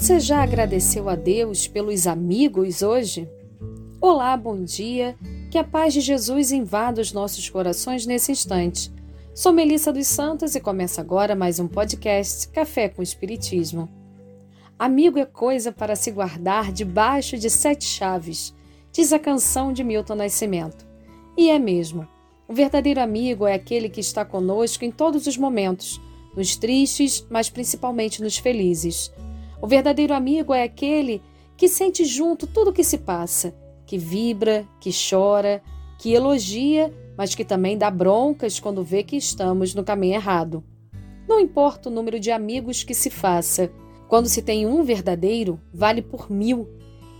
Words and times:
Você 0.00 0.18
já 0.18 0.42
agradeceu 0.42 1.10
a 1.10 1.14
Deus 1.14 1.68
pelos 1.68 2.06
amigos 2.06 2.80
hoje? 2.80 3.28
Olá, 4.00 4.34
bom 4.34 4.64
dia. 4.64 5.14
Que 5.50 5.58
a 5.58 5.62
paz 5.62 5.92
de 5.92 6.00
Jesus 6.00 6.50
invada 6.52 7.02
os 7.02 7.12
nossos 7.12 7.50
corações 7.50 8.06
nesse 8.06 8.32
instante. 8.32 8.90
Sou 9.34 9.52
Melissa 9.52 9.92
dos 9.92 10.06
Santos 10.06 10.54
e 10.54 10.60
começa 10.60 11.02
agora 11.02 11.36
mais 11.36 11.60
um 11.60 11.68
podcast 11.68 12.48
Café 12.48 12.88
com 12.88 13.02
Espiritismo. 13.02 13.90
Amigo 14.78 15.18
é 15.18 15.26
coisa 15.26 15.70
para 15.70 15.94
se 15.94 16.10
guardar 16.10 16.72
debaixo 16.72 17.36
de 17.36 17.50
sete 17.50 17.84
chaves, 17.84 18.54
diz 18.90 19.12
a 19.12 19.18
canção 19.18 19.70
de 19.70 19.84
Milton 19.84 20.14
Nascimento. 20.14 20.86
E 21.36 21.50
é 21.50 21.58
mesmo. 21.58 22.08
O 22.48 22.54
verdadeiro 22.54 23.02
amigo 23.02 23.46
é 23.46 23.52
aquele 23.52 23.90
que 23.90 24.00
está 24.00 24.24
conosco 24.24 24.82
em 24.82 24.90
todos 24.90 25.26
os 25.26 25.36
momentos, 25.36 26.00
nos 26.34 26.56
tristes, 26.56 27.26
mas 27.28 27.50
principalmente 27.50 28.22
nos 28.22 28.38
felizes 28.38 29.12
o 29.62 29.66
verdadeiro 29.66 30.14
amigo 30.14 30.54
é 30.54 30.62
aquele 30.62 31.22
que 31.56 31.68
sente 31.68 32.04
junto 32.04 32.46
tudo 32.46 32.70
o 32.70 32.72
que 32.72 32.82
se 32.82 32.98
passa, 32.98 33.54
que 33.84 33.98
vibra, 33.98 34.66
que 34.80 34.90
chora, 34.90 35.62
que 35.98 36.12
elogia, 36.12 36.92
mas 37.16 37.34
que 37.34 37.44
também 37.44 37.76
dá 37.76 37.90
broncas 37.90 38.58
quando 38.58 38.82
vê 38.82 39.02
que 39.02 39.16
estamos 39.16 39.74
no 39.74 39.84
caminho 39.84 40.14
errado. 40.14 40.64
Não 41.28 41.38
importa 41.38 41.88
o 41.88 41.92
número 41.92 42.18
de 42.18 42.30
amigos 42.30 42.82
que 42.82 42.94
se 42.94 43.10
faça, 43.10 43.70
quando 44.08 44.28
se 44.28 44.42
tem 44.42 44.66
um 44.66 44.82
verdadeiro, 44.82 45.60
vale 45.72 46.02
por 46.02 46.30
mil. 46.30 46.66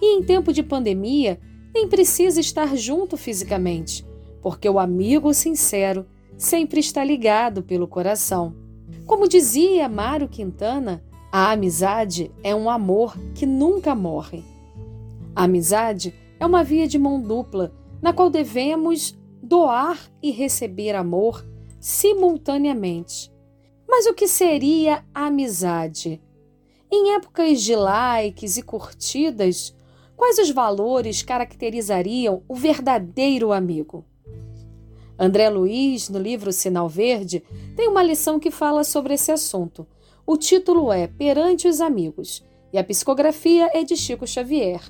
E 0.00 0.16
em 0.16 0.22
tempo 0.22 0.52
de 0.52 0.62
pandemia, 0.62 1.38
nem 1.74 1.86
precisa 1.86 2.40
estar 2.40 2.74
junto 2.76 3.16
fisicamente, 3.16 4.04
porque 4.40 4.68
o 4.68 4.78
amigo 4.78 5.32
sincero 5.34 6.06
sempre 6.36 6.80
está 6.80 7.04
ligado 7.04 7.62
pelo 7.62 7.86
coração. 7.86 8.56
Como 9.04 9.28
dizia 9.28 9.88
Mário 9.88 10.28
Quintana, 10.28 11.04
a 11.32 11.52
amizade 11.52 12.28
é 12.42 12.52
um 12.52 12.68
amor 12.68 13.16
que 13.36 13.46
nunca 13.46 13.94
morre. 13.94 14.42
A 15.34 15.44
amizade 15.44 16.12
é 16.40 16.44
uma 16.44 16.64
via 16.64 16.88
de 16.88 16.98
mão 16.98 17.22
dupla, 17.22 17.72
na 18.02 18.12
qual 18.12 18.28
devemos 18.28 19.16
doar 19.40 20.10
e 20.20 20.32
receber 20.32 20.96
amor 20.96 21.46
simultaneamente. 21.78 23.32
Mas 23.88 24.06
o 24.06 24.14
que 24.14 24.26
seria 24.26 25.04
a 25.14 25.26
amizade? 25.26 26.20
Em 26.90 27.14
épocas 27.14 27.62
de 27.62 27.76
likes 27.76 28.56
e 28.56 28.62
curtidas, 28.62 29.72
quais 30.16 30.36
os 30.38 30.50
valores 30.50 31.22
caracterizariam 31.22 32.42
o 32.48 32.56
verdadeiro 32.56 33.52
amigo? 33.52 34.04
André 35.16 35.48
Luiz, 35.48 36.08
no 36.08 36.18
livro 36.18 36.52
Sinal 36.52 36.88
Verde, 36.88 37.44
tem 37.76 37.88
uma 37.88 38.02
lição 38.02 38.40
que 38.40 38.50
fala 38.50 38.82
sobre 38.82 39.14
esse 39.14 39.30
assunto 39.30 39.86
o 40.30 40.36
título 40.36 40.92
é 40.92 41.08
Perante 41.08 41.66
os 41.66 41.80
Amigos 41.80 42.40
e 42.72 42.78
a 42.78 42.84
psicografia 42.84 43.68
é 43.74 43.82
de 43.82 43.96
Chico 43.96 44.24
Xavier. 44.24 44.80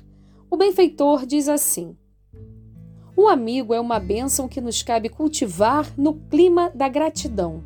O 0.51 0.55
benfeitor 0.55 1.25
diz 1.25 1.49
assim: 1.49 1.97
O 3.17 3.27
amigo 3.27 3.73
é 3.73 3.79
uma 3.79 3.99
bênção 3.99 4.47
que 4.47 4.61
nos 4.61 4.83
cabe 4.83 5.09
cultivar 5.09 5.91
no 5.97 6.13
clima 6.13 6.69
da 6.75 6.87
gratidão. 6.87 7.63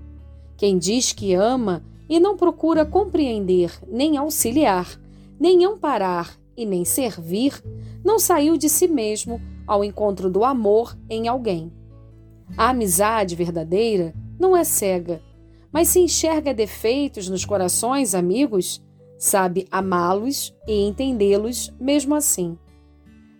Quem 0.55 0.77
diz 0.77 1.11
que 1.11 1.33
ama 1.33 1.83
e 2.07 2.17
não 2.17 2.37
procura 2.37 2.85
compreender, 2.85 3.77
nem 3.89 4.15
auxiliar, 4.15 4.97
nem 5.37 5.65
amparar 5.65 6.39
e 6.55 6.65
nem 6.65 6.85
servir, 6.85 7.61
não 8.05 8.17
saiu 8.17 8.55
de 8.55 8.69
si 8.69 8.87
mesmo 8.87 9.41
ao 9.67 9.83
encontro 9.83 10.29
do 10.29 10.45
amor 10.45 10.97
em 11.09 11.27
alguém. 11.27 11.73
A 12.55 12.69
amizade 12.69 13.35
verdadeira 13.35 14.13
não 14.39 14.55
é 14.55 14.63
cega, 14.63 15.21
mas 15.75 15.89
se 15.89 15.99
enxerga 15.99 16.53
defeitos 16.53 17.27
nos 17.27 17.43
corações 17.43 18.15
amigos, 18.15 18.81
sabe 19.19 19.67
amá-los 19.69 20.55
e 20.65 20.87
entendê-los 20.87 21.69
mesmo 21.77 22.15
assim. 22.15 22.57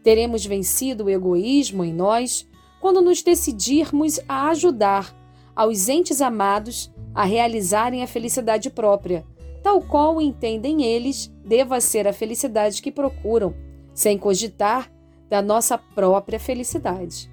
Teremos 0.03 0.46
vencido 0.46 1.06
o 1.06 1.09
egoísmo 1.09 1.81
em 1.81 1.94
nós 1.94 2.46
quando 2.81 3.01
nos 3.01 3.23
decidirmos 3.23 4.19
a 4.28 4.50
ajudar 4.50 5.16
aos 5.56 5.88
entes 5.88 6.22
amados 6.22 6.94
a 7.13 7.23
realizarem 7.23 8.03
a 8.03 8.07
felicidade 8.07 8.69
própria, 8.69 9.25
tal 9.63 9.79
qual 9.79 10.22
entendem 10.22 10.84
eles 10.84 11.34
deva 11.41 11.79
ser 11.79 12.06
a 12.06 12.12
felicidade 12.12 12.81
que 12.81 12.91
procuram, 12.91 13.56
sem 13.94 14.17
cogitar 14.17 14.91
da 15.29 15.41
nossa 15.41 15.78
própria 15.78 16.38
felicidade. 16.38 17.31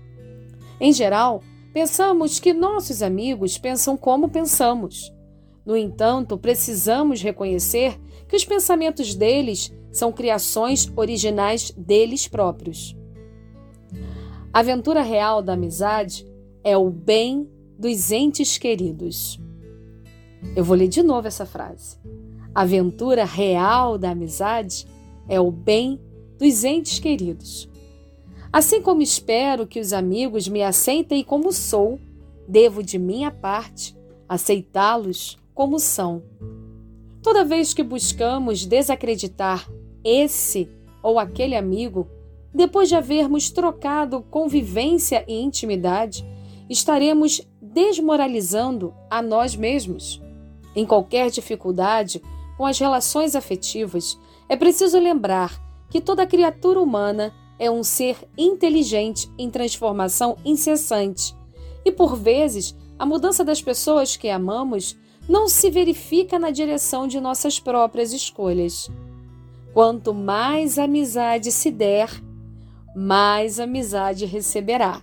Em 0.79 0.93
geral, 0.93 1.43
Pensamos 1.73 2.39
que 2.39 2.53
nossos 2.53 3.03
amigos 3.03 3.57
pensam 3.57 3.97
como 3.97 4.29
pensamos. 4.29 5.13
No 5.65 5.77
entanto, 5.77 6.37
precisamos 6.37 7.23
reconhecer 7.23 7.99
que 8.29 8.37
os 8.37 8.45
pensamentos 8.45 9.15
deles 9.15 9.73
são 9.91 10.13
criações 10.13 10.91
originais 10.95 11.71
deles 11.77 12.29
próprios. 12.29 12.97
A 14.53 14.61
aventura 14.61 15.01
real 15.01 15.41
da 15.41 15.55
amizade 15.55 16.27
é 16.63 16.77
o 16.77 16.91
bem 16.91 17.49
dos 17.79 18.13
entes 18.13 18.59
queridos. 18.59 19.41
Eu 20.55 20.65
vou 20.65 20.77
ler 20.77 20.89
de 20.89 21.03
novo 21.03 21.27
essa 21.27 21.47
frase. 21.47 21.97
A 22.55 22.63
aventura 22.63 23.25
real 23.25 23.97
da 23.97 24.11
amizade 24.11 24.87
é 25.27 25.41
o 25.41 25.51
bem 25.51 25.99
dos 26.39 26.65
entes 26.65 26.99
queridos. 26.99 27.72
Assim 28.53 28.83
como 28.83 29.01
espero 29.01 29.67
que 29.67 29.81
os 29.81 29.95
amigos 29.95 30.47
me 30.47 30.63
aceitem 30.63 31.25
como 31.25 31.51
sou, 31.53 31.99
devo 32.47 32.83
de 32.83 32.99
minha 32.99 33.31
parte 33.31 33.97
aceitá-los 34.29 35.39
como 35.55 35.79
são. 35.79 36.23
Toda 37.23 37.47
vez 37.47 37.73
que 37.73 37.83
buscamos 37.83 38.67
desacreditar 38.67 39.67
esse 40.05 40.69
ou 41.03 41.19
aquele 41.19 41.57
amigo, 41.57 42.07
depois 42.53 42.91
de 42.91 42.95
havermos 42.95 43.49
trocado 43.49 44.21
convivência 44.21 45.25
e 45.27 45.41
intimidade, 45.41 46.23
estaremos 46.69 47.41
desmoralizando 47.61 48.93
a 49.09 49.23
nós 49.23 49.57
mesmos. 49.57 50.21
Em 50.77 50.85
qualquer 50.85 51.31
dificuldade 51.31 52.21
com 52.59 52.67
as 52.67 52.79
relações 52.79 53.35
afetivas, 53.35 54.19
é 54.47 54.57
preciso 54.57 54.99
lembrar 54.99 55.59
que 55.89 56.03
toda 56.03 56.27
criatura 56.27 56.81
humana 56.81 57.33
é 57.63 57.71
um 57.71 57.85
ser 57.85 58.17
inteligente 58.37 59.31
em 59.39 59.49
transformação 59.49 60.37
incessante. 60.45 61.33
E 61.85 61.93
por 61.93 62.17
vezes, 62.17 62.75
a 62.99 63.07
mudança 63.07 63.45
das 63.45 63.63
pessoas 63.63 64.17
que 64.17 64.29
amamos 64.29 64.99
não 65.29 65.49
se 65.49 65.71
verifica 65.71 66.41
na 66.41 66.51
direção 66.51 67.07
de 67.07 67.21
nossas 67.21 67.61
próprias 67.61 68.13
escolhas. 68.13 68.91
Quanto 69.73 70.13
mais 70.13 70.77
amizade 70.77 71.53
se 71.53 71.71
der, 71.71 72.11
mais 72.97 73.61
amizade 73.61 74.27
receberá. 74.27 75.01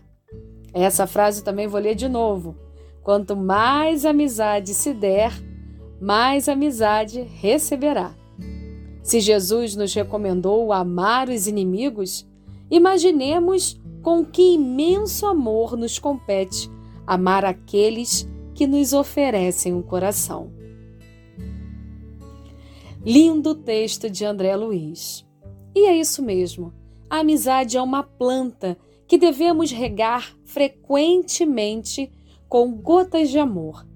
Essa 0.73 1.07
frase 1.07 1.41
também 1.41 1.65
vou 1.65 1.79
ler 1.79 1.95
de 1.95 2.09
novo. 2.09 2.57
Quanto 3.01 3.37
mais 3.37 4.03
amizade 4.03 4.73
se 4.73 4.93
der, 4.93 5.31
mais 6.01 6.49
amizade 6.49 7.21
receberá. 7.21 8.13
Se 9.01 9.21
Jesus 9.21 9.77
nos 9.77 9.93
recomendou 9.93 10.73
amar 10.73 11.29
os 11.29 11.47
inimigos, 11.47 12.27
Imaginemos 12.71 13.79
com 14.03 14.23
que 14.23 14.53
imenso 14.53 15.25
amor 15.25 15.75
nos 15.75 15.97
compete 15.97 16.69
amar 17.05 17.43
aqueles 17.43 18.27
que 18.53 18.67
nos 18.67 18.93
oferecem 18.93 19.73
um 19.73 19.81
coração. 19.81 20.51
Lindo 23.03 23.55
texto 23.55 24.09
de 24.09 24.23
André 24.23 24.55
Luiz. 24.55 25.25
E 25.73 25.85
é 25.85 25.97
isso 25.97 26.21
mesmo. 26.21 26.73
A 27.09 27.19
amizade 27.19 27.77
é 27.77 27.81
uma 27.81 28.03
planta 28.03 28.77
que 29.07 29.17
devemos 29.17 29.71
regar 29.71 30.37
frequentemente 30.45 32.11
com 32.47 32.71
gotas 32.73 33.29
de 33.29 33.39
amor. 33.39 33.87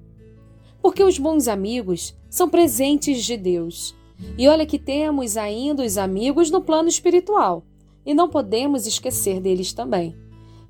Porque 0.81 1.03
os 1.03 1.19
bons 1.19 1.47
amigos 1.47 2.17
são 2.29 2.49
presentes 2.49 3.23
de 3.23 3.37
Deus. 3.37 3.95
E 4.37 4.47
olha 4.47 4.65
que 4.65 4.79
temos 4.79 5.37
ainda 5.37 5.83
os 5.83 5.97
amigos 5.97 6.49
no 6.49 6.61
plano 6.61 6.89
espiritual 6.89 7.63
e 8.05 8.13
não 8.13 8.29
podemos 8.29 8.85
esquecer 8.85 9.39
deles 9.39 9.73
também. 9.73 10.15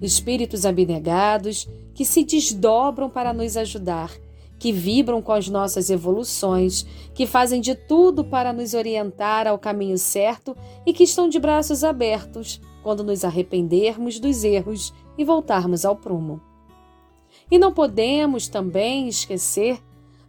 Espíritos 0.01 0.65
abnegados 0.65 1.67
que 1.93 2.03
se 2.03 2.23
desdobram 2.23 3.09
para 3.09 3.33
nos 3.33 3.55
ajudar, 3.55 4.11
que 4.59 4.71
vibram 4.71 5.21
com 5.21 5.31
as 5.31 5.47
nossas 5.49 5.89
evoluções, 5.89 6.85
que 7.13 7.25
fazem 7.27 7.61
de 7.61 7.75
tudo 7.75 8.23
para 8.23 8.53
nos 8.53 8.73
orientar 8.73 9.47
ao 9.47 9.59
caminho 9.59 9.97
certo 9.97 10.55
e 10.85 10.93
que 10.93 11.03
estão 11.03 11.27
de 11.27 11.39
braços 11.39 11.83
abertos 11.83 12.61
quando 12.81 13.03
nos 13.03 13.23
arrependermos 13.23 14.19
dos 14.19 14.43
erros 14.43 14.93
e 15.17 15.23
voltarmos 15.23 15.85
ao 15.85 15.95
prumo. 15.95 16.41
E 17.49 17.57
não 17.57 17.73
podemos 17.73 18.47
também 18.47 19.07
esquecer 19.07 19.79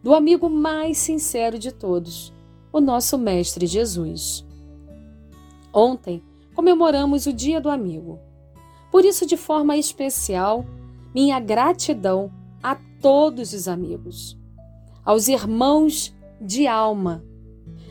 do 0.03 0.15
amigo 0.15 0.49
mais 0.51 0.99
sincero 0.99 1.59
de 1.59 1.73
todos, 1.73 2.33
o 2.73 2.81
nosso 2.81 3.17
Mestre 3.17 3.67
Jesus. 3.67 4.45
Ontem, 5.73 6.23
comemoramos 6.55 7.27
o 7.27 7.33
Dia 7.33 7.61
do 7.61 7.69
Amigo. 7.69 8.19
Por 8.91 9.05
isso, 9.05 9.27
de 9.27 9.37
forma 9.37 9.77
especial, 9.77 10.65
minha 11.15 11.39
gratidão 11.41 12.31
a 12.63 12.77
todos 13.01 13.53
os 13.53 13.69
amigos, 13.69 14.39
aos 15.05 15.29
irmãos 15.29 16.15
de 16.41 16.67
alma, 16.67 17.25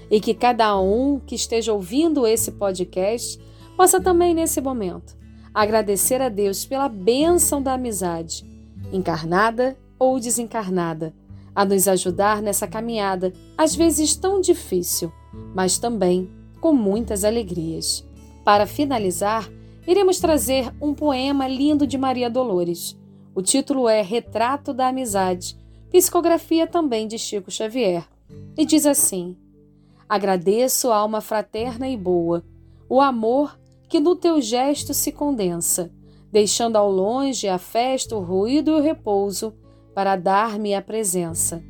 e 0.09 0.19
que 0.19 0.33
cada 0.33 0.79
um 0.79 1.19
que 1.19 1.35
esteja 1.35 1.73
ouvindo 1.73 2.25
esse 2.25 2.51
podcast 2.51 3.39
possa 3.75 3.99
também, 3.99 4.33
nesse 4.33 4.61
momento, 4.61 5.17
agradecer 5.53 6.21
a 6.21 6.29
Deus 6.29 6.65
pela 6.65 6.87
bênção 6.87 7.61
da 7.61 7.73
amizade, 7.73 8.45
encarnada 8.91 9.77
ou 9.99 10.19
desencarnada, 10.19 11.13
a 11.55 11.63
nos 11.63 11.87
ajudar 11.87 12.41
nessa 12.41 12.67
caminhada, 12.67 13.31
às 13.57 13.75
vezes 13.75 14.15
tão 14.15 14.41
difícil, 14.41 15.11
mas 15.53 15.77
também 15.77 16.29
com 16.59 16.73
muitas 16.73 17.23
alegrias. 17.23 18.05
Para 18.43 18.67
finalizar, 18.67 19.49
iremos 19.87 20.19
trazer 20.19 20.73
um 20.81 20.93
poema 20.93 21.47
lindo 21.47 21.87
de 21.87 21.97
Maria 21.97 22.29
Dolores. 22.29 22.99
O 23.33 23.41
título 23.41 23.87
é 23.87 24.01
Retrato 24.01 24.73
da 24.73 24.89
Amizade, 24.89 25.57
psicografia 25.89 26.67
também 26.67 27.07
de 27.07 27.17
Chico 27.17 27.49
Xavier. 27.49 28.05
E 28.57 28.65
diz 28.65 28.85
assim: 28.85 29.37
Agradeço 30.09 30.91
a 30.91 30.97
alma 30.97 31.21
fraterna 31.21 31.87
e 31.87 31.95
boa, 31.95 32.43
o 32.89 32.99
amor 32.99 33.57
que 33.87 34.01
no 34.01 34.15
teu 34.15 34.41
gesto 34.41 34.93
se 34.93 35.11
condensa, 35.11 35.89
deixando 36.29 36.75
ao 36.75 36.91
longe 36.91 37.47
a 37.47 37.57
festa, 37.57 38.15
o 38.15 38.19
ruído 38.19 38.71
e 38.71 38.73
o 38.73 38.81
repouso, 38.81 39.53
para 39.93 40.17
dar-me 40.17 40.73
a 40.73 40.81
presença. 40.81 41.63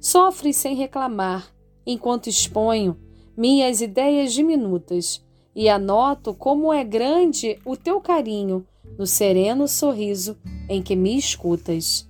Sofre 0.00 0.52
sem 0.52 0.74
reclamar, 0.74 1.54
enquanto 1.86 2.28
exponho 2.28 2.96
minhas 3.36 3.80
ideias 3.80 4.32
diminutas 4.32 5.25
e 5.56 5.70
anoto 5.70 6.34
como 6.34 6.70
é 6.70 6.84
grande 6.84 7.58
o 7.64 7.74
teu 7.78 7.98
carinho 7.98 8.66
no 8.98 9.06
sereno 9.06 9.66
sorriso 9.66 10.36
em 10.68 10.82
que 10.82 10.94
me 10.94 11.16
escutas. 11.16 12.06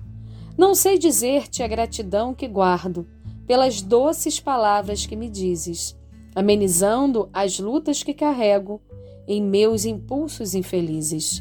Não 0.59 0.75
sei 0.75 0.99
dizer-te 0.99 1.63
a 1.63 1.69
gratidão 1.69 2.35
que 2.35 2.49
guardo 2.49 3.07
pelas 3.47 3.81
doces 3.81 4.41
palavras 4.41 5.07
que 5.07 5.15
me 5.15 5.31
dizes, 5.31 5.97
amenizando 6.35 7.29
as 7.33 7.61
lutas 7.61 8.03
que 8.03 8.13
carrego 8.13 8.81
em 9.29 9.41
meus 9.41 9.85
impulsos 9.85 10.57
infelizes. 10.57 11.41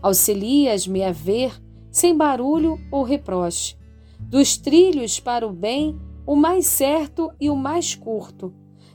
Auxilias-me 0.00 1.04
a 1.04 1.12
ver, 1.12 1.60
sem 1.90 2.16
barulho 2.16 2.80
ou 2.90 3.02
reproche, 3.02 3.76
dos 4.18 4.56
trilhos 4.56 5.20
para 5.20 5.46
o 5.46 5.52
bem, 5.52 5.98
o 6.26 6.34
mais 6.34 6.66
certo 6.66 7.30
e 7.38 7.50
o 7.50 7.56
mais 7.56 7.94
curto, 7.94 8.52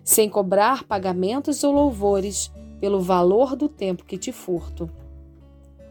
sem 0.10 0.28
cobrar 0.28 0.86
pagamentos 0.86 1.64
ou 1.64 1.72
louvores 1.72 2.52
pelo 2.80 3.00
valor 3.00 3.56
do 3.56 3.70
tempo 3.70 4.06
que 4.06 4.18
te 4.18 4.32
furto. 4.32 4.90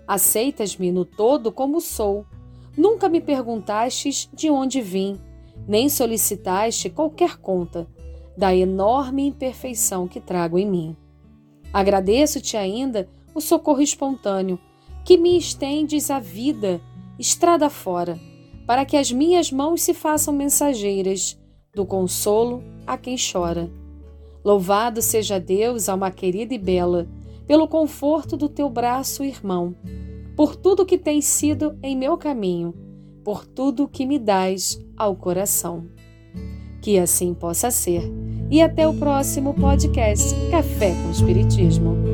Aceitas-me 0.08 0.90
no 0.90 1.04
todo 1.04 1.52
como 1.52 1.80
sou. 1.80 2.26
Nunca 2.76 3.08
me 3.08 3.20
perguntastes 3.20 4.28
de 4.34 4.50
onde 4.50 4.80
vim, 4.80 5.20
nem 5.68 5.88
solicitaste 5.88 6.90
qualquer 6.90 7.36
conta 7.36 7.86
da 8.36 8.52
enorme 8.52 9.24
imperfeição 9.24 10.08
que 10.08 10.18
trago 10.18 10.58
em 10.58 10.68
mim. 10.68 10.96
Agradeço-te 11.72 12.56
ainda 12.56 13.08
o 13.32 13.40
socorro 13.40 13.82
espontâneo 13.82 14.58
que 15.04 15.16
me 15.16 15.38
estendes 15.38 16.10
a 16.10 16.18
vida, 16.18 16.80
estrada 17.20 17.70
fora, 17.70 18.18
para 18.66 18.84
que 18.84 18.96
as 18.96 19.12
minhas 19.12 19.52
mãos 19.52 19.80
se 19.80 19.94
façam 19.94 20.34
mensageiras 20.34 21.38
do 21.72 21.86
consolo 21.86 22.64
a 22.84 22.98
quem 22.98 23.14
chora. 23.16 23.70
Louvado 24.48 25.02
seja 25.02 25.38
Deus, 25.38 25.90
alma 25.90 26.10
querida 26.10 26.54
e 26.54 26.58
bela, 26.58 27.06
pelo 27.46 27.68
conforto 27.68 28.34
do 28.34 28.48
teu 28.48 28.70
braço, 28.70 29.22
irmão, 29.22 29.76
por 30.34 30.56
tudo 30.56 30.86
que 30.86 30.96
tens 30.96 31.26
sido 31.26 31.78
em 31.82 31.94
meu 31.94 32.16
caminho, 32.16 32.72
por 33.22 33.44
tudo 33.44 33.86
que 33.86 34.06
me 34.06 34.18
dás 34.18 34.82
ao 34.96 35.14
coração. 35.14 35.84
Que 36.80 36.98
assim 36.98 37.34
possa 37.34 37.70
ser. 37.70 38.10
E 38.50 38.62
até 38.62 38.88
o 38.88 38.94
próximo 38.94 39.52
podcast 39.52 40.34
Café 40.50 40.94
com 40.94 41.10
Espiritismo. 41.10 42.07